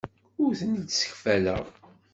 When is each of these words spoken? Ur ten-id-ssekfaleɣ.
Ur 0.43 0.51
ten-id-ssekfaleɣ. 0.59 1.63